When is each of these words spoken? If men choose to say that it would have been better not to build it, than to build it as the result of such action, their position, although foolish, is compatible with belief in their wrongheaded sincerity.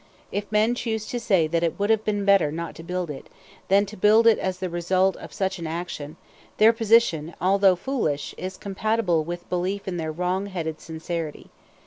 If 0.31 0.51
men 0.51 0.73
choose 0.73 1.05
to 1.09 1.19
say 1.19 1.45
that 1.45 1.61
it 1.61 1.77
would 1.77 1.91
have 1.91 2.03
been 2.03 2.25
better 2.25 2.51
not 2.51 2.73
to 2.73 2.81
build 2.81 3.11
it, 3.11 3.29
than 3.67 3.85
to 3.85 3.95
build 3.95 4.25
it 4.25 4.39
as 4.39 4.57
the 4.57 4.67
result 4.67 5.15
of 5.17 5.31
such 5.31 5.61
action, 5.61 6.17
their 6.57 6.73
position, 6.73 7.35
although 7.39 7.75
foolish, 7.75 8.33
is 8.35 8.57
compatible 8.57 9.23
with 9.23 9.47
belief 9.47 9.87
in 9.87 9.97
their 9.97 10.11
wrongheaded 10.11 10.81
sincerity. 10.81 11.51